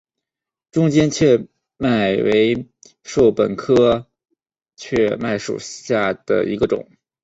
[0.71, 1.47] 中间雀
[1.77, 2.65] 麦为
[3.03, 4.07] 禾本科
[4.75, 6.89] 雀麦属下的一个种。